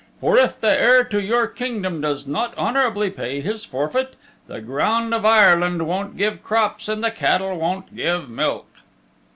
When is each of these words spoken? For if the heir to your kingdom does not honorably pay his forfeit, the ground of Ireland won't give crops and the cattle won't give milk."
For 0.19 0.35
if 0.39 0.59
the 0.59 0.81
heir 0.81 1.03
to 1.03 1.21
your 1.21 1.45
kingdom 1.45 2.01
does 2.01 2.25
not 2.25 2.55
honorably 2.57 3.11
pay 3.11 3.39
his 3.39 3.65
forfeit, 3.65 4.15
the 4.47 4.59
ground 4.59 5.13
of 5.13 5.25
Ireland 5.27 5.85
won't 5.85 6.17
give 6.17 6.41
crops 6.41 6.89
and 6.89 7.03
the 7.03 7.11
cattle 7.11 7.55
won't 7.59 7.95
give 7.95 8.27
milk." 8.27 8.65